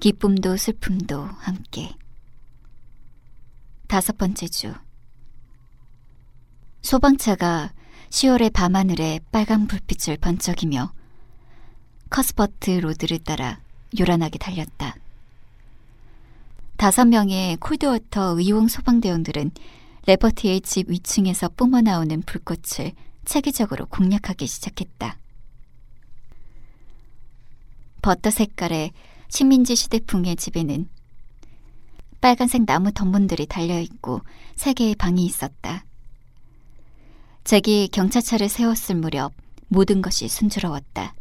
[0.00, 1.92] 기쁨도 슬픔도 함께.
[3.88, 4.72] 다섯 번째 주.
[6.82, 7.72] 소방차가
[8.10, 10.92] 10월의 밤하늘에 빨간 불빛을 번쩍이며
[12.10, 13.60] 커스버트 로드를 따라
[13.98, 14.94] 요란하게 달렸다.
[16.76, 19.50] 다섯 명의 콜드워터 의용 소방대원들은
[20.06, 22.92] 레버티의 집 위층에서 뿜어나오는 불꽃을
[23.24, 25.18] 체계적으로 공략하기 시작했다.
[28.00, 28.92] 버터 색깔의
[29.28, 30.88] 식민지 시대풍의 집에는
[32.20, 34.22] 빨간색 나무 덤문들이 달려있고
[34.56, 35.84] 세 개의 방이 있었다.
[37.44, 39.32] 잭이 경찰차를 세웠을 무렵
[39.68, 41.14] 모든 것이 순조로웠다.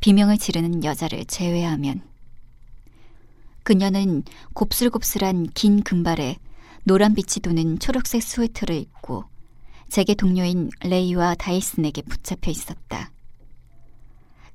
[0.00, 2.02] 비명을 지르는 여자를 제외하면
[3.62, 6.36] 그녀는 곱슬곱슬한 긴 금발에
[6.84, 9.24] 노란빛이 도는 초록색 스웨터를 입고
[9.88, 13.10] 잭의 동료인 레이와 다이슨에게 붙잡혀 있었다.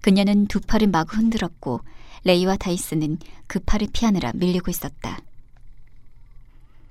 [0.02, 1.82] 그녀는 두 팔을 마구 흔들었고
[2.24, 3.18] 레이와 다이슨은
[3.48, 5.20] 그 팔을 피하느라 밀리고 있었다.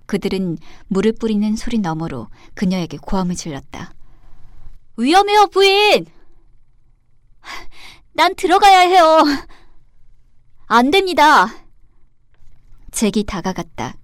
[0.07, 3.93] 그들은 물을 뿌리는 소리 너머로 그녀에게 고함을 질렀다.
[4.97, 6.07] 위험해요, 부인!
[8.15, 9.23] 난 들어가야 해요.
[10.67, 11.47] 안 됩니다.
[12.91, 13.97] 잭이 다가갔다.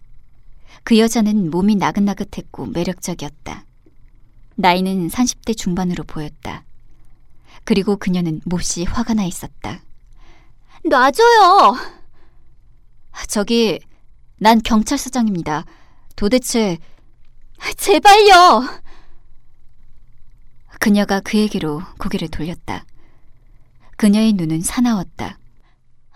[0.84, 3.64] 그 여자는 몸이 나긋나긋했고 매력적이었다.
[4.57, 6.64] 나이는 30대 중반으로 보였다.
[7.65, 9.81] 그리고 그녀는 몹시 화가 나 있었다.
[10.84, 11.77] 놔줘요!
[13.29, 13.81] 저기,
[14.39, 15.65] 난 경찰서장입니다.
[16.17, 16.79] 도대체,
[17.77, 18.83] 제발요!
[20.79, 22.85] 그녀가 그에게로 고개를 돌렸다.
[23.97, 25.39] 그녀의 눈은 사나웠다.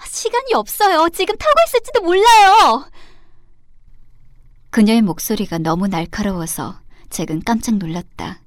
[0.05, 1.09] 시간이 없어요.
[1.11, 2.91] 지금 타고 있을지도 몰라요.
[4.71, 8.41] 그녀의 목소리가 너무 날카로워서 잭은 깜짝 놀랐다.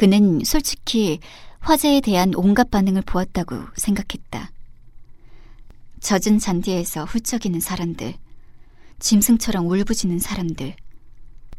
[0.00, 1.20] 그는 솔직히
[1.58, 4.50] 화재에 대한 온갖 반응을 보았다고 생각했다.
[6.00, 8.14] 젖은 잔디에서 훌쩍이는 사람들,
[8.98, 10.74] 짐승처럼 울부짖는 사람들,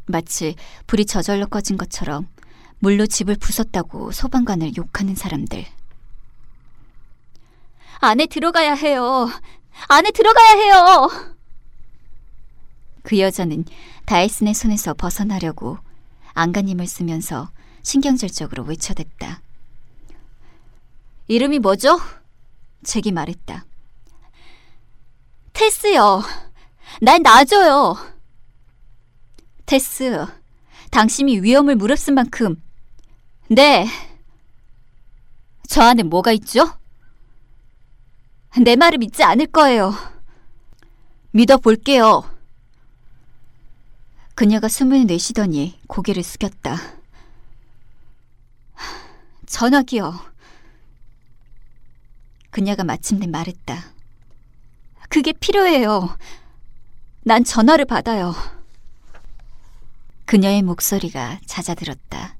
[0.07, 0.55] 마치
[0.87, 2.27] 불이 저절로 꺼진 것처럼
[2.79, 5.63] 물로 집을 부쉈다고 소방관을 욕하는 사람들.
[7.99, 9.29] 안에 들어가야 해요.
[9.87, 11.09] 안에 들어가야 해요.
[13.03, 13.65] 그 여자는
[14.05, 15.77] 다이슨의 손에서 벗어나려고
[16.33, 17.51] 안간힘을 쓰면서
[17.83, 19.41] 신경절적으로 외쳐댔다.
[21.27, 21.99] 이름이 뭐죠?
[22.83, 23.65] 잭이 말했다.
[25.53, 26.23] 테스요.
[27.01, 27.95] 날 놔줘요.
[29.65, 30.25] 테스,
[30.89, 32.61] 당신이 위험을 무릅쓴 만큼
[33.47, 33.87] 네.
[35.67, 36.77] 저 안에 뭐가 있죠?
[38.61, 39.93] 내 말을 믿지 않을 거예요.
[41.31, 42.29] 믿어볼게요.
[44.35, 47.00] 그녀가 숨을 내쉬더니 고개를 숙였다.
[49.51, 50.17] 전화기요.
[52.49, 53.83] 그녀가 마침내 말했다.
[55.09, 56.17] 그게 필요해요.
[57.23, 58.33] 난 전화를 받아요.
[60.25, 62.37] 그녀의 목소리가 잦아들었다.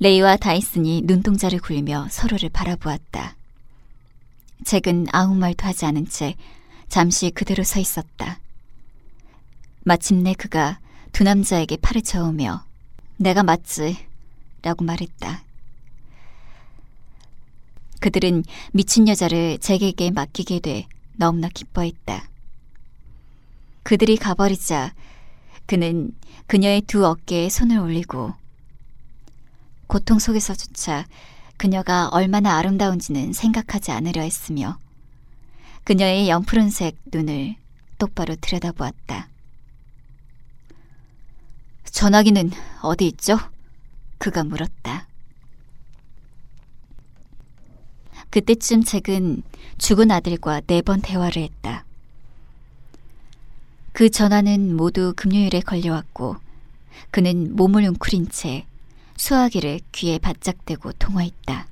[0.00, 3.36] 레이와 다이슨이 눈동자를 굴리며 서로를 바라보았다.
[4.64, 6.34] 잭은 아무 말도 하지 않은 채
[6.88, 8.40] 잠시 그대로 서 있었다.
[9.84, 10.80] 마침내 그가
[11.12, 12.64] 두 남자에게 팔을 저으며
[13.16, 14.13] 내가 맞지
[14.64, 15.44] 라고 말했다.
[18.00, 22.28] 그들은 미친 여자를 잭에게 맡기게 돼 너무나 기뻐했다.
[23.82, 24.94] 그들이 가버리자
[25.66, 26.12] 그는
[26.46, 28.32] 그녀의 두 어깨에 손을 올리고
[29.86, 31.06] 고통 속에서조차
[31.58, 34.78] 그녀가 얼마나 아름다운지는 생각하지 않으려 했으며
[35.84, 37.56] 그녀의 영푸른색 눈을
[37.98, 39.28] 똑바로 들여다보았다.
[41.84, 43.38] 전화기는 어디 있죠?
[44.24, 45.06] 그가 물었다.
[48.30, 49.42] 그때쯤 잭은
[49.76, 51.84] 죽은 아들과 네 번 대화를 했다.
[53.92, 56.36] 그 전화는 모두 금요일에 걸려왔고
[57.10, 58.64] 그는 몸을 웅크린 채
[59.18, 61.66] 수화기를 귀에 바짝 대고 통화했다.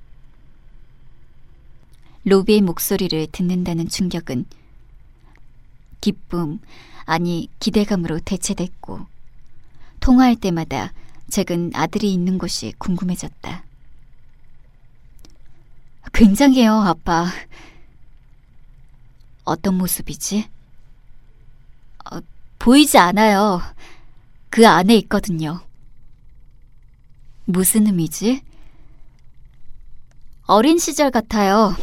[2.26, 4.44] 로비의 목소리를 듣는다는 충격은
[6.02, 6.60] 기쁨,
[7.06, 9.06] 아니 기대감으로 대체됐고
[10.00, 10.93] 통화할 때마다
[11.32, 13.64] 잭은 아들이 있는 곳이 궁금해졌다.
[16.12, 17.26] 굉장해요, 아빠.
[19.44, 20.50] 어떤 모습이지?
[22.05, 22.19] 어,
[22.58, 23.62] 보이지 않아요.
[24.50, 25.62] 그 안에 있거든요.
[27.46, 28.43] 무슨 의미지?
[30.43, 31.75] 어린 시절 같아요.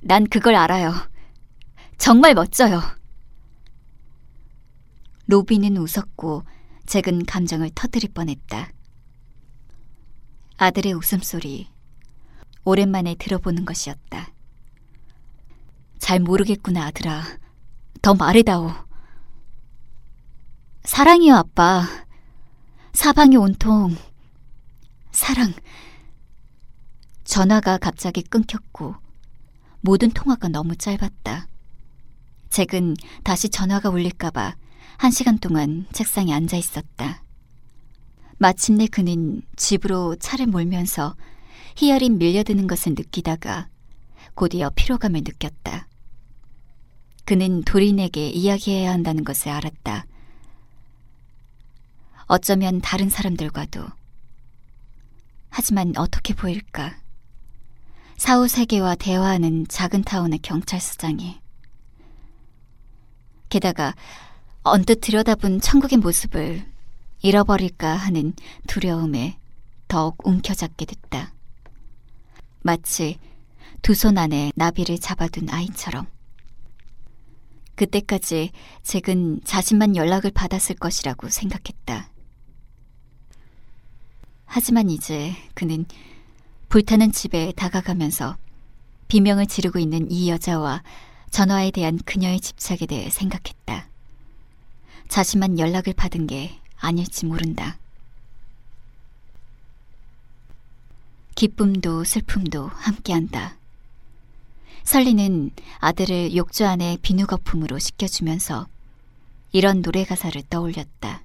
[0.00, 0.94] 난 그걸 알아요.
[1.98, 2.80] 정말 멋져요.
[5.26, 6.44] 로비는 웃었고
[6.88, 8.70] 잭은 감정을 터뜨릴 뻔했다.
[10.56, 11.68] 아들의 웃음소리
[12.64, 14.32] 오랜만에 들어보는 것이었다.
[15.98, 17.24] 잘 모르겠구나, 아들아.
[18.00, 18.72] 더 말해다오.
[20.84, 21.84] 사랑이요, 아빠.
[22.94, 23.94] 사방이 온통
[25.12, 25.52] 사랑.
[27.24, 28.94] 전화가 갑자기 끊겼고
[29.82, 31.48] 모든 통화가 너무 짧았다.
[32.48, 34.56] 잭은 다시 전화가 울릴까봐
[34.98, 37.22] 한 시간 동안 책상에 앉아 있었다.
[38.36, 41.14] 마침내 그는 집으로 차를 몰면서
[41.76, 43.68] 희열이 밀려드는 것을 느끼다가
[44.34, 45.86] 곧이어 피로감을 느꼈다.
[47.24, 50.04] 그는 도린에게 이야기해야 한다는 것을 알았다.
[52.26, 53.86] 어쩌면 다른 사람들과도.
[55.48, 56.98] 하지만 어떻게 보일까?
[58.16, 61.40] 사후 세계와 대화하는 작은 타운의 경찰서장이.
[63.48, 63.94] 게다가
[64.70, 66.64] 언뜻 들여다본 천국의 모습을
[67.22, 68.32] 잃어버릴까 하는
[68.66, 69.38] 두려움에
[69.88, 71.32] 더욱 움켜잡게 됐다.
[72.62, 73.18] 마치
[73.82, 76.06] 두 손 안에 나비를 잡아둔 아이처럼.
[77.76, 78.50] 그때까지
[78.82, 82.10] 잭은 자신만 연락을 받았을 것이라고 생각했다.
[84.46, 85.84] 하지만 이제 그는
[86.68, 88.36] 불타는 집에 다가가면서
[89.06, 90.82] 비명을 지르고 있는 이 여자와
[91.30, 93.88] 전화에 대한 그녀의 집착에 대해 생각했다.
[95.08, 97.78] 자신만 연락을 받은 게 아닐지 모른다.
[101.34, 103.56] 기쁨도 슬픔도 함께한다.
[104.84, 108.66] 설리는 아들을 욕조 안에 비누 거품으로 씻겨주면서
[109.52, 111.22] 이런 노래 가사를 떠올렸다.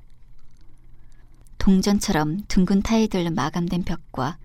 [1.57, 4.37] 동전처럼 둥근 타일들로 마감된 벽과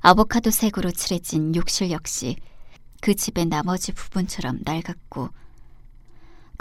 [0.00, 2.36] 아보카도 색으로 칠해진 욕실 역시
[3.00, 5.30] 그 집의 나머지 부분처럼 낡았고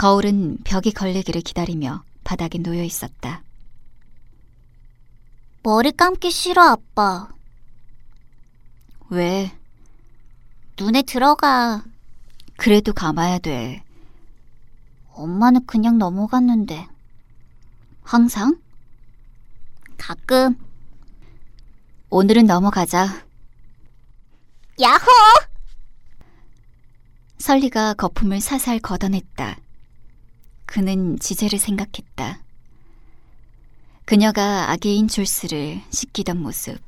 [0.01, 3.43] 거울은 벽이 걸리기를 기다리며 바닥에 놓여 있었다.
[5.61, 7.29] 머리 감기 싫어, 아빠.
[9.11, 9.55] 왜?
[10.79, 11.83] 눈에 들어가.
[12.57, 13.83] 그래도 감아야 돼.
[15.13, 16.87] 엄마는 그냥 넘어갔는데.
[18.01, 18.59] 항상?
[19.99, 20.57] 가끔.
[22.09, 23.23] 오늘은 넘어가자.
[24.81, 25.05] 야호!
[27.37, 29.57] 설리가 거품을 사살 걷어냈다.
[30.71, 32.41] 그는 지제를 생각했다.
[34.05, 36.79] 그녀가 아기인 줄스를 씻기던 모습,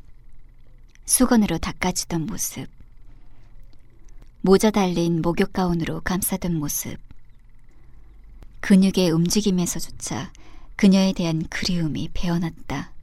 [1.03, 2.69] 수건으로 닦아주던 모습,
[4.39, 6.97] 모자 달린 목욕 가운으로 감싸던 모습,
[8.61, 10.31] 근육의 움직임에서조차
[10.77, 12.93] 그녀에 대한 그리움이 배어났다.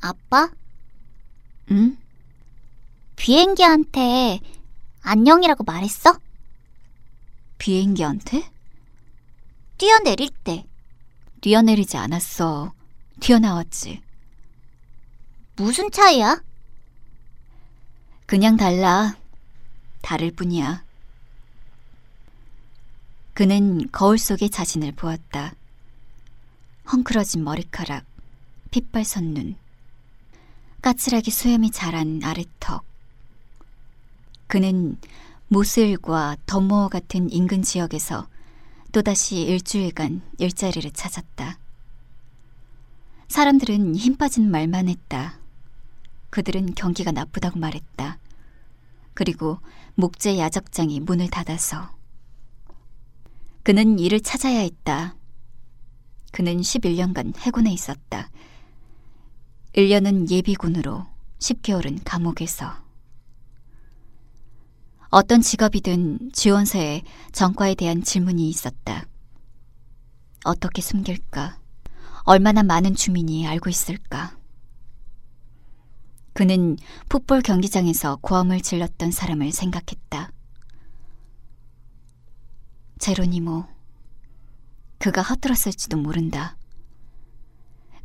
[0.00, 0.50] 아빠?
[1.70, 1.96] 응?
[3.14, 4.40] 비행기한테
[5.02, 6.18] 안녕이라고 말했어?
[7.58, 8.50] 비행기한테?
[9.76, 10.64] 뛰어내릴 때.
[11.40, 12.72] 뛰어내리지 않았어.
[13.20, 14.02] 튀어나왔지.
[15.56, 16.42] 무슨 차이야?
[18.26, 19.16] 그냥 달라.
[20.02, 20.84] 다를 뿐이야.
[23.34, 25.54] 그는 거울 속의 자신을 보았다.
[26.92, 28.04] 헝클어진 머리카락,
[28.70, 29.56] 핏발 선 눈,
[30.82, 32.84] 까칠하게 수염이 자란 아래턱.
[34.46, 34.98] 그는
[35.48, 38.28] 모슬과 더모어 같은 인근 지역에서
[38.92, 41.58] 또다시 일주일간 일자리를 찾았다.
[43.28, 45.40] 사람들은 힘 빠진 말만 했다.
[46.30, 48.18] 그들은 경기가 나쁘다고 말했다.
[49.14, 49.58] 그리고
[49.94, 51.96] 목재 야적장이 문을 닫아서.
[53.62, 55.16] 그는 일을 찾아야 했다.
[56.30, 58.30] 그는 11년간 해군에 있었다.
[59.74, 61.06] 1년은 예비군으로,
[61.38, 62.87] 10개월은 감옥에서.
[65.10, 69.06] 어떤 직업이든 지원서에 전과에 대한 질문이 있었다.
[70.44, 71.58] 어떻게 숨길까?
[72.24, 74.36] 얼마나 많은 주민이 알고 있을까?
[76.34, 76.76] 그는
[77.08, 80.30] 풋볼 경기장에서 고함을 질렀던 사람을 생각했다.
[82.98, 83.64] 제로니모.
[84.98, 86.56] 그가 헛들었을지도 모른다.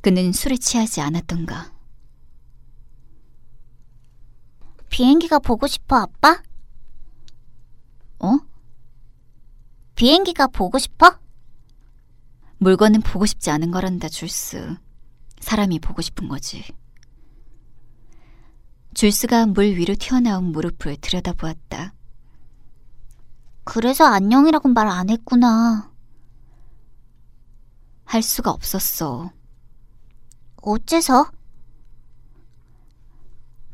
[0.02, 1.74] 그는 술에 취하지 않았던가.
[4.90, 6.42] 비행기가 보고 싶어, 아빠?
[8.24, 8.40] 어?
[9.96, 11.20] 비행기가 보고 싶어?
[12.58, 14.76] 물건은 보고 싶지 않은 거란다, 줄스.
[15.40, 16.64] 사람이 보고 싶은 거지.
[18.94, 21.94] 줄스가 물 위로 튀어나온 무릎을 들여다보았다.
[23.66, 25.92] 그래서 안녕이라고 말 안 했구나.
[28.06, 29.32] 할 수가 없었어.
[30.62, 31.30] 어째서?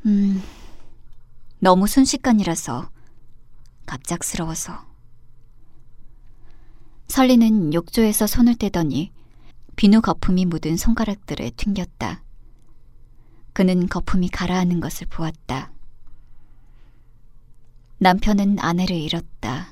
[0.05, 0.41] 음,
[1.59, 2.89] 너무 순식간이라서
[3.89, 4.85] 갑작스러워서.
[7.07, 9.11] 설리는 욕조에서 손을 떼더니
[9.75, 12.21] 비누 거품이 묻은 손가락들을 튕겼다.
[13.53, 15.71] 그는 거품이 가라앉는 것을 보았다.
[17.97, 19.69] 남편은 아내를 잃었다.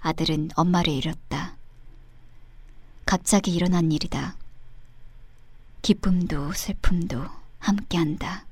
[0.00, 1.56] 아들은 엄마를 잃었다.
[3.06, 4.36] 갑자기 일어난 일이다.
[5.80, 7.24] 기쁨도 슬픔도
[7.60, 8.44] 함께한다.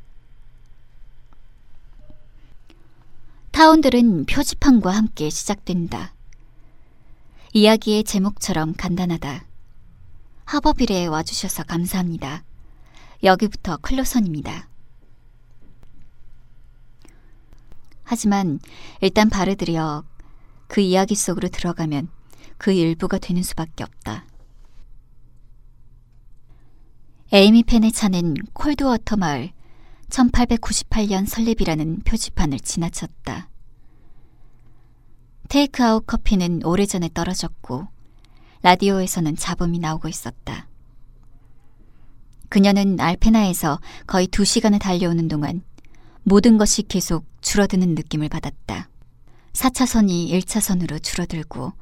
[3.53, 6.15] 타운들은 표지판과 함께 시작된다.
[7.53, 9.45] 이야기의 제목처럼 간단하다.
[10.45, 12.45] 하버빌에 와주셔서 감사합니다.
[13.23, 14.69] 여기부터 클로선입니다.
[18.05, 18.61] 하지만
[19.01, 20.05] 일단 발을 들여
[20.69, 22.09] 그 이야기 속으로 들어가면
[22.57, 24.25] 그 일부가 되는 수밖에 없다.
[27.33, 29.53] 에이미 펜의 차는 콜드워터 마을
[30.11, 33.49] 1898년 설립이라는 표지판을 지나쳤다.
[35.49, 37.89] 테이크아웃 커피는 오래전에 떨어졌고
[38.63, 40.69] 라디오에서는 잡음이 나오고 있었다.
[42.49, 45.63] 그녀는 알페나에서 거의 두 시간을 달려오는 동안
[46.23, 48.89] 모든 것이 계속 줄어드는 느낌을 받았다.
[49.53, 51.73] 4차선이 1차선으로 줄어들고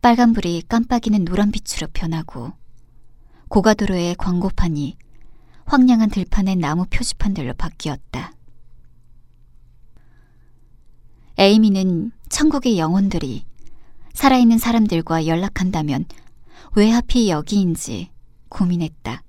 [0.00, 2.52] 빨간불이 깜빡이는 노란빛으로 변하고
[3.48, 4.96] 고가도로의 광고판이
[5.68, 8.32] 황량한 들판의 나무 표지판들로 바뀌었다.
[11.36, 13.44] 에이미는 천국의 영혼들이
[14.14, 16.06] 살아있는 사람들과 연락한다면
[16.74, 18.10] 왜 하필 여기인지
[18.48, 19.22] 고민했다.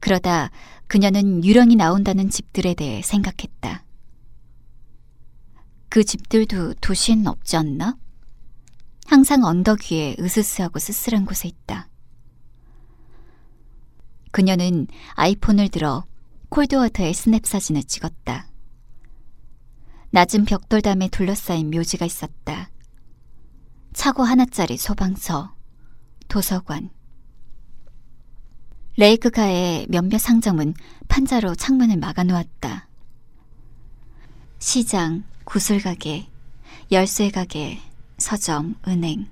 [0.00, 0.50] 그러다
[0.86, 3.84] 그녀는 유령이 나온다는 집들에 대해 생각했다.
[5.90, 7.98] 그 집들도 도시엔 없지 않나?
[9.04, 11.89] 항상 언덕 위에 으스스하고 쓸쓸한 곳에 있다.
[14.30, 16.04] 그녀는 아이폰을 들어
[16.50, 18.48] 콜드워터의 스냅 사진을 찍었다.
[20.10, 22.70] 낮은 벽돌담에 둘러싸인 묘지가 있었다.
[23.92, 25.54] 차고 하나짜리 소방서,
[26.28, 26.90] 도서관.
[28.96, 30.74] 레이크가의 몇몇 상점은
[31.08, 32.88] 판자로 창문을 막아놓았다.
[34.58, 36.28] 시장, 구슬가게,
[36.92, 37.80] 열쇠가게,
[38.18, 39.28] 서점, 은행.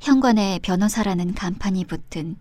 [0.00, 2.36] 현관에 변호사라는 간판이 붙은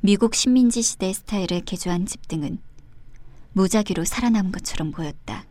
[0.00, 2.58] 미국 식민지 시대 스타일을 개조한 집 등은
[3.52, 5.44] 무작위로 살아남은 것처럼 보였다.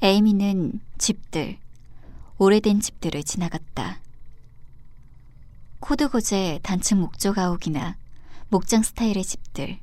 [0.00, 1.58] 에이미는 집들,
[2.38, 4.00] 오래된 집들을 지나갔다.
[5.80, 7.96] 코드고제 단층 목조 가옥이나
[8.48, 9.80] 목장 스타일의 집들,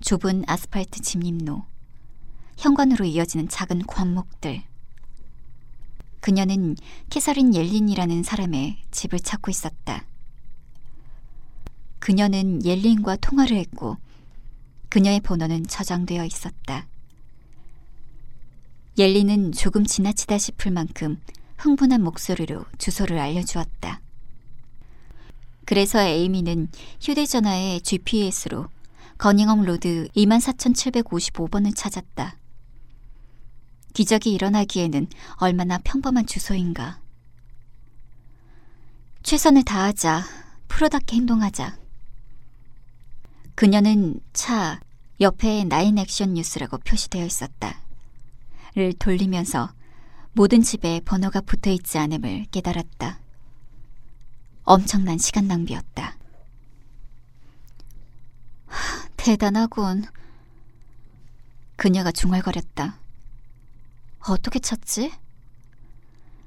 [0.00, 1.64] 좁은 아스팔트 집림로,
[2.56, 4.62] 현관으로 이어지는 작은 관목들.
[6.20, 6.76] 그녀는
[7.10, 10.06] 캐서린 옐린이라는 사람의 집을 찾고 있었다.
[12.06, 13.96] 그녀는 옐린과 통화를 했고
[14.90, 16.86] 그녀의 번호는 저장되어 있었다.
[18.96, 21.20] 옐린은 조금 지나치다 싶을 만큼
[21.58, 24.00] 흥분한 목소리로 주소를 알려주었다.
[25.64, 26.68] 그래서 에이미는
[27.00, 28.68] 휴대전화의 GPS로
[29.18, 32.38] 거닝엄 로드 24,755번을 찾았다.
[33.94, 35.08] 기적이 일어나기에는
[35.38, 37.00] 얼마나 평범한 주소인가.
[39.24, 40.22] 최선을 다하자,
[40.68, 41.85] 프로답게 행동하자.
[43.56, 44.80] 그녀는 차
[45.18, 47.80] 옆에 나인 액션 뉴스라고 표시되어 있었다.
[48.74, 49.72] 를 돌리면서
[50.32, 53.18] 모든 집에 번호가 붙어 있지 않음을 깨달았다.
[54.64, 56.18] 엄청난 시간 낭비였다.
[58.66, 60.04] 하, 대단하군.
[61.76, 62.98] 그녀가 중얼거렸다.
[64.28, 65.12] 어떻게 찾지?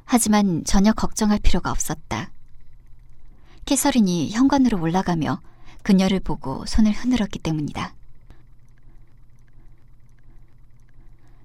[0.06, 2.30] 하지만 전혀 걱정할 필요가 없었다.
[3.66, 5.42] 캐서린이 현관으로 올라가며
[5.83, 7.93] 그녀를 보고 손을 흔들었기 때문이다.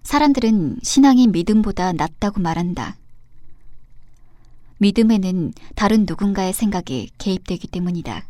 [0.02, 2.96] 사람들은 신앙이 믿음보다 낫다고 말한다.
[4.78, 8.26] 믿음에는 다른 누군가의 생각이 개입되기 때문이다.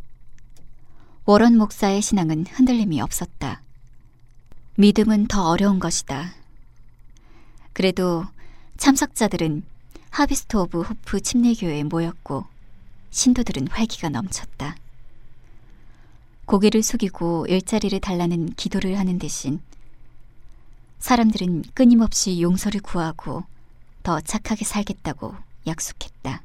[1.24, 3.62] 워런 목사의 신앙은 흔들림이 없었다.
[4.76, 6.34] 믿음은 더 어려운 것이다.
[7.72, 8.24] 그래도
[8.76, 9.64] 참석자들은
[10.10, 12.44] 하비스트 오브 호프 침례교회에 모였고
[13.10, 14.76] 신도들은 활기가 넘쳤다.
[16.46, 19.60] 고개를 숙이고 일자리를 달라는 기도를 하는 대신
[20.98, 23.44] 사람들은 끊임없이 용서를 구하고
[24.02, 25.34] 더 착하게 살겠다고
[25.66, 26.42] 약속했다.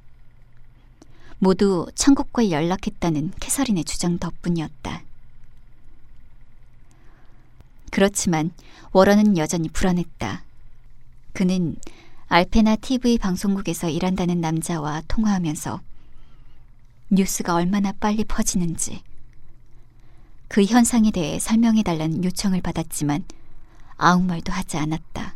[1.40, 5.04] 모두 천국과 연락했다는 캐서린의 주장 덕분이었다.
[7.92, 8.52] 그렇지만
[8.92, 10.44] 워런은 여전히 불안했다.
[11.34, 11.76] 그는
[12.28, 15.82] 알페나 TV 방송국에서 일한다는 남자와 통화하면서
[17.10, 19.02] 뉴스가 얼마나 빨리 퍼지는지
[20.50, 23.24] 그 현상에 대해 설명해 달라는 요청을 받았지만
[23.98, 25.36] 아무 말도 하지 않았다.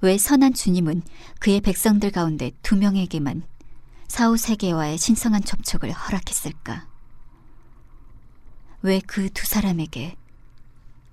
[0.00, 1.02] 왜 선한 주님은
[1.38, 3.42] 그의 백성들 가운데 두 명에게만
[4.08, 6.86] 사후 세계와의 신성한 접촉을 허락했을까?
[8.82, 10.16] 왜 그 두 사람에게?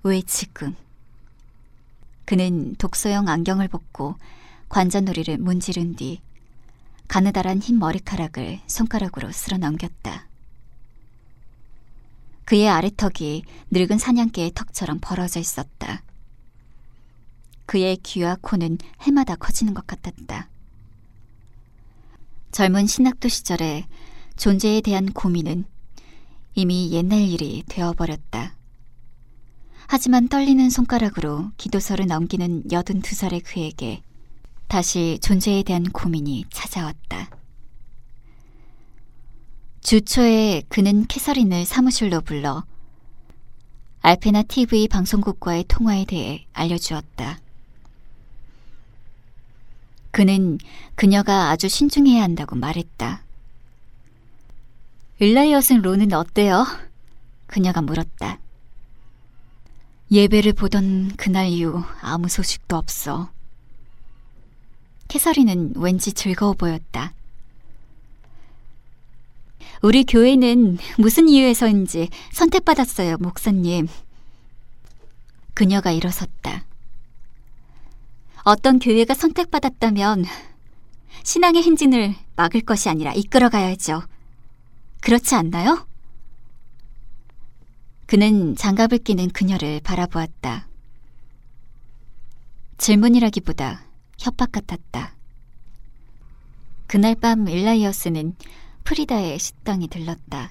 [0.02, 0.74] 왜 지금?
[2.24, 4.16] 그는 독서용 안경을 벗고
[4.68, 6.20] 관자놀이를 문지른 뒤
[7.08, 10.26] 가느다란 흰 머리카락을 손가락으로 쓸어 넘겼다.
[12.44, 16.02] 그의 아래턱이 늙은 사냥개의 턱처럼 벌어져 있었다.
[17.66, 20.48] 그의 귀와 코는 해마다 커지는 것 같았다.
[22.52, 23.86] 젊은 신학도 시절에
[24.36, 25.64] 존재에 대한 고민은
[26.54, 28.54] 이미 옛날 일이 되어버렸다.
[29.86, 34.02] 하지만 떨리는 손가락으로 기도서를 넘기는 여든 두 살의 그에게
[34.68, 37.30] 다시 존재에 대한 고민이 찾아왔다.
[39.84, 42.64] 주초에 그는 캐서린을 사무실로 불러
[44.00, 47.38] 알페나 TV 방송국과의 통화에 대해 알려주었다.
[50.10, 50.58] 그는
[50.94, 53.22] 그녀가 아주 신중해야 한다고 말했다.
[55.18, 56.66] 일라이엇은 론은 어때요?
[57.46, 58.38] 그녀가 물었다.
[60.10, 63.30] 예배를 보던 그날 이후 아무 소식도 없어.
[65.08, 67.12] 캐서린은 왠지 즐거워 보였다.
[69.84, 73.86] 우리 교회는 무슨 이유에서인지 선택받았어요, 목사님.
[75.52, 76.64] 그녀가 일어섰다.
[78.44, 80.24] 어떤 교회가 선택받았다면
[81.22, 84.04] 신앙의 행진을 막을 것이 아니라 이끌어가야죠.
[85.02, 85.86] 그렇지 않나요?
[88.06, 90.66] 그는 장갑을 끼는 그녀를 바라보았다.
[92.78, 93.84] 질문이라기보다
[94.16, 95.14] 협박 같았다.
[96.86, 98.34] 그날 밤 일라이어스는
[98.84, 100.50] 프리다의 식당에 들렀다.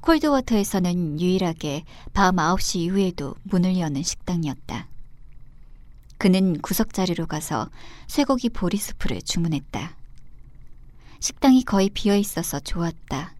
[0.00, 4.86] 콜드워터에서는 유일하게 밤 9시 이후에도 문을 여는 식당이었다.
[6.18, 7.68] 그는 구석자리로 가서
[8.06, 9.96] 쇠고기 보리수프를 주문했다.
[11.20, 13.34] 식당이 거의 비어 있어서 좋았다.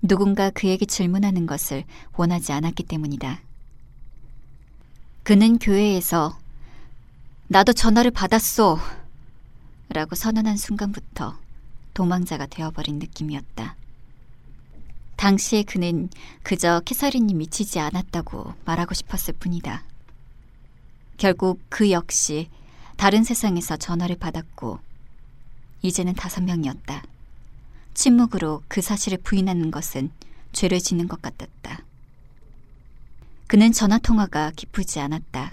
[0.00, 1.84] 누군가 그에게 질문하는 것을
[2.16, 3.40] 원하지 않았기 때문이다.
[5.24, 6.38] 그는 교회에서
[7.48, 8.78] 나도 전화를 받았소.
[9.90, 11.36] 라고 선언한 순간부터
[11.98, 13.74] 도망자가 되어버린 느낌이었다.
[15.16, 16.08] 당시에 그는
[16.44, 19.82] 그저 캐서린이 미치지 않았다고 말하고 싶었을 뿐이다.
[21.16, 22.50] 결국 그 역시
[22.96, 24.78] 다른 세상에서 전화를 받았고,
[25.82, 27.02] 이제는 다섯 명이었다.
[27.94, 30.12] 침묵으로 그 사실을 부인하는 것은
[30.52, 31.82] 죄를 짓는 것 같았다.
[33.48, 35.50] 그는 전화 통화가 기쁘지 않았다.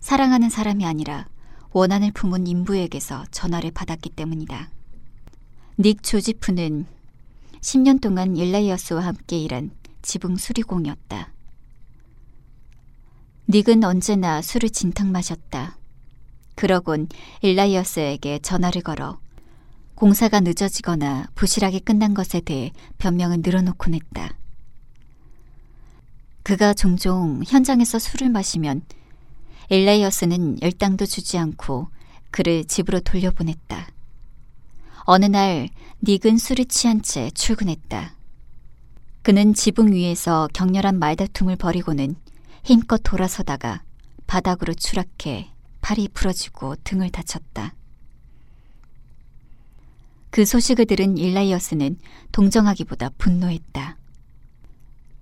[0.00, 1.26] 사랑하는 사람이 아니라
[1.72, 4.70] 원한을 품은 인부에게서 전화를 받았기 때문이다.
[5.82, 6.84] 닉 조지프는
[7.62, 9.70] 10년 동안 일라이어스와 함께 일한
[10.02, 11.32] 지붕 수리공이었다.
[13.48, 15.78] 닉은 언제나 술을 진탕 마셨다.
[16.54, 17.08] 그러곤
[17.40, 19.20] 일라이어스에게 전화를 걸어
[19.94, 24.36] 공사가 늦어지거나 부실하게 끝난 것에 대해 변명을 늘어놓곤 했다.
[26.42, 28.82] 그가 종종 현장에서 술을 마시면
[29.70, 31.88] 일라이어스는 일당도 주지 않고
[32.30, 33.88] 그를 집으로 돌려보냈다.
[35.12, 35.68] 어느 날
[36.04, 38.14] 닉은 술에 취한 채 출근했다.
[39.22, 42.14] 그는 지붕 위에서 격렬한 말다툼을 벌이고는
[42.62, 43.82] 힘껏 돌아서다가
[44.28, 47.74] 바닥으로 추락해 팔이 부러지고 등을 다쳤다.
[50.30, 51.98] 그 소식을 들은 일라이어스는
[52.30, 53.96] 동정하기보다 분노했다.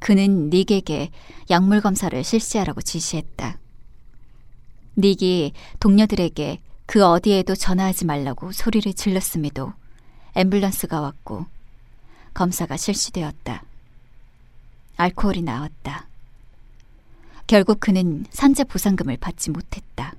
[0.01, 1.09] 그는 닉에게
[1.49, 3.59] 약물 검사를 실시하라고 지시했다.
[4.99, 9.75] 닉이 동료들에게 그 어디에도 전화하지 말라고 소리를 질렀음에도
[10.33, 11.45] 앰뷸런스가 왔고
[12.33, 13.63] 검사가 실시되었다.
[14.97, 16.09] 알코올이 나왔다.
[17.47, 20.15] 결국 그는 산재 보상금을 받지 못했다.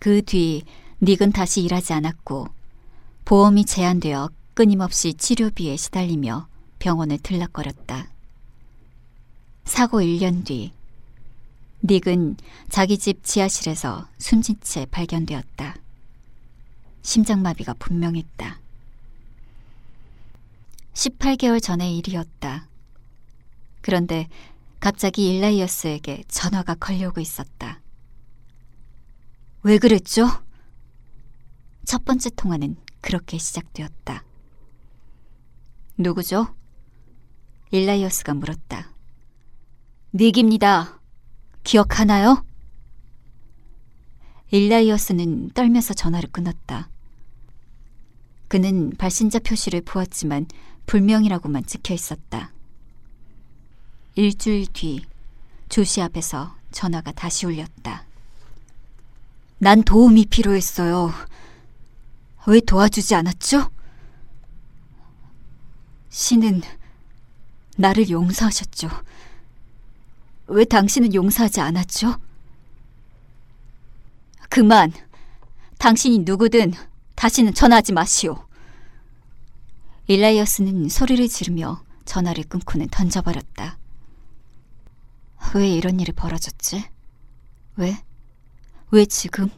[0.00, 0.64] 그 뒤
[1.00, 2.48] 닉은 다시 일하지 않았고
[3.24, 6.48] 보험이 제한되어 끊임없이 치료비에 시달리며
[6.80, 8.08] 병원을 들락거렸다.
[9.64, 10.72] 사고 1년 뒤
[11.88, 12.36] 닉은
[12.68, 15.76] 자기 집 지하실에서 숨진 채 발견되었다.
[17.02, 18.60] 심장마비가 분명했다.
[20.94, 22.68] 18개월 전의 일이었다.
[23.82, 24.28] 그런데
[24.80, 27.80] 갑자기 일라이어스에게 전화가 걸려오고 있었다.
[29.62, 30.26] 왜 그랬죠?
[31.84, 34.24] 첫 번째 통화는 그렇게 시작되었다.
[35.98, 36.54] 누구죠?
[37.70, 38.92] 일라이어스가 물었다.
[40.14, 40.95] 닉입니다.
[41.66, 42.44] 기억하나요?
[44.52, 46.88] 일라이어스는 떨면서 전화를 끊었다.
[48.46, 50.46] 그는 발신자 표시를 보았지만
[50.86, 52.52] 불명이라고만 찍혀 있었다.
[54.14, 55.04] 일주일 뒤
[55.68, 58.06] 조시 앞에서 전화가 다시 울렸다.
[59.58, 61.12] 난 도움이 필요했어요.
[62.46, 63.72] 왜 도와주지 않았죠?
[66.10, 66.62] 신은
[67.76, 68.88] 나를 용서하셨죠.
[70.48, 72.16] 왜 당신은 용서하지 않았죠?
[74.48, 74.92] 그만.
[75.78, 76.72] 당신이 누구든
[77.14, 78.46] 다시는 전화하지 마시오.
[80.06, 83.78] 일라이어스는 소리를 지르며 전화를 끊고는 던져버렸다.
[85.54, 86.84] 왜 이런 일이 벌어졌지?
[87.76, 88.02] 왜?
[88.90, 89.50] 왜 지금?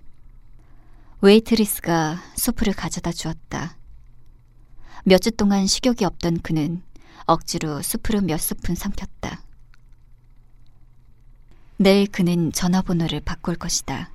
[1.20, 3.76] 웨이트리스가 수프를 가져다 주었다.
[5.04, 6.82] 몇 주 동안 식욕이 없던 그는
[7.26, 9.42] 억지로 수프를 몇 스푼 삼켰다.
[11.80, 14.10] 내일 그는 전화번호를 바꿀 것이다.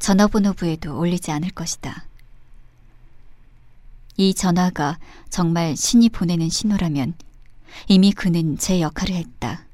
[0.00, 2.04] 전화번호부에도 올리지 않을 것이다.
[4.16, 4.98] 이 전화가
[5.30, 7.14] 정말 신이 보내는 신호라면
[7.86, 9.66] 이미 그는 제 역할을 했다.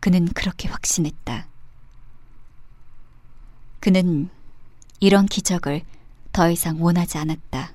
[0.00, 1.46] 그는 그렇게 확신했다.
[3.80, 4.30] 그는
[4.98, 5.82] 이런 기적을
[6.32, 7.74] 더 이상 원하지 않았다.